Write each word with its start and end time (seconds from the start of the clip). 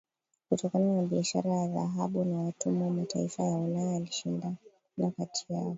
Kutokana 0.49 0.95
na 0.95 1.03
biashara 1.03 1.49
ya 1.53 1.67
dhahabu 1.67 2.25
na 2.25 2.41
watumwa 2.41 2.89
mataifa 2.89 3.43
ya 3.43 3.57
Ulaya 3.57 3.91
yalishindana 3.93 4.55
kati 5.17 5.45
yao 5.53 5.69